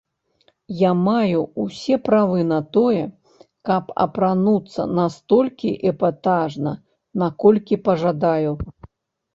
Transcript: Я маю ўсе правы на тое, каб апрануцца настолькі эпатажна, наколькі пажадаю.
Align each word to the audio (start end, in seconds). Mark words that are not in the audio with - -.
Я 0.77 0.91
маю 1.07 1.39
ўсе 1.63 1.95
правы 2.07 2.39
на 2.53 2.57
тое, 2.77 3.03
каб 3.71 3.83
апрануцца 4.07 4.81
настолькі 5.01 5.69
эпатажна, 5.93 6.71
наколькі 7.25 7.73
пажадаю. 7.89 8.51